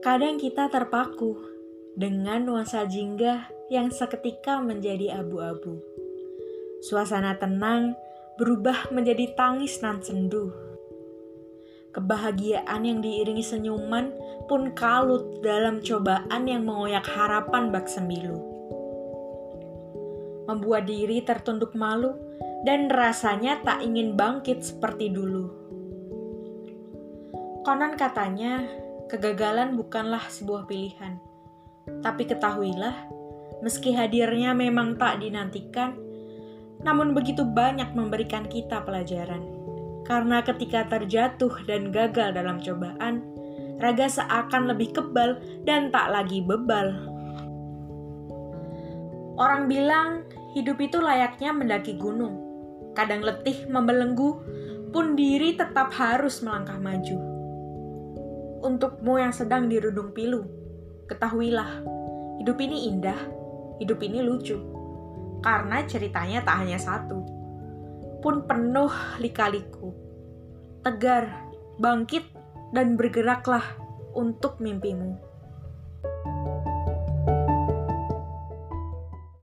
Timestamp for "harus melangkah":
55.94-56.78